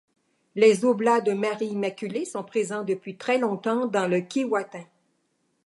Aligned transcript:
Les 0.55 0.83
Oblats 0.83 1.21
de 1.21 1.31
Marie-Immaculée 1.33 2.25
sont 2.25 2.43
présents 2.43 2.83
depuis 2.83 3.17
très 3.17 3.37
longtemps 3.37 3.85
dans 3.85 4.07
le 4.07 4.21
Keewatin. 4.21 4.85